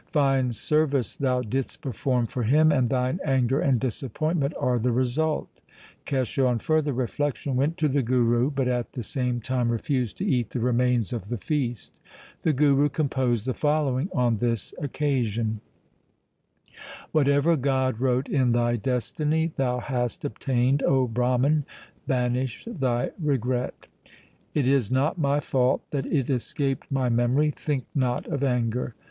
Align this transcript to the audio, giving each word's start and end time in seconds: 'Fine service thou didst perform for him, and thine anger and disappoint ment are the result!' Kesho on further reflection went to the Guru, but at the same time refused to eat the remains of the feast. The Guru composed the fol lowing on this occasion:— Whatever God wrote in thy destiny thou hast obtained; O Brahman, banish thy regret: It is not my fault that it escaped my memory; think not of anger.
'Fine 0.07 0.53
service 0.53 1.15
thou 1.15 1.41
didst 1.43 1.83
perform 1.83 2.25
for 2.25 2.41
him, 2.41 2.71
and 2.71 2.89
thine 2.89 3.19
anger 3.23 3.59
and 3.59 3.79
disappoint 3.79 4.39
ment 4.39 4.51
are 4.59 4.79
the 4.79 4.91
result!' 4.91 5.47
Kesho 6.07 6.47
on 6.47 6.57
further 6.57 6.91
reflection 6.91 7.55
went 7.55 7.77
to 7.77 7.87
the 7.87 8.01
Guru, 8.01 8.49
but 8.49 8.67
at 8.67 8.93
the 8.93 9.03
same 9.03 9.41
time 9.41 9.69
refused 9.71 10.17
to 10.17 10.25
eat 10.25 10.49
the 10.49 10.59
remains 10.59 11.13
of 11.13 11.29
the 11.29 11.37
feast. 11.37 12.01
The 12.41 12.51
Guru 12.51 12.89
composed 12.89 13.45
the 13.45 13.53
fol 13.53 13.85
lowing 13.91 14.09
on 14.11 14.37
this 14.37 14.73
occasion:— 14.81 15.61
Whatever 17.11 17.55
God 17.55 17.99
wrote 17.99 18.27
in 18.27 18.53
thy 18.53 18.77
destiny 18.77 19.53
thou 19.55 19.77
hast 19.81 20.25
obtained; 20.25 20.81
O 20.81 21.05
Brahman, 21.07 21.63
banish 22.07 22.65
thy 22.65 23.11
regret: 23.21 23.85
It 24.55 24.67
is 24.67 24.89
not 24.89 25.19
my 25.19 25.39
fault 25.39 25.83
that 25.91 26.07
it 26.07 26.27
escaped 26.27 26.91
my 26.91 27.07
memory; 27.09 27.51
think 27.51 27.85
not 27.93 28.25
of 28.25 28.43
anger. 28.43 28.95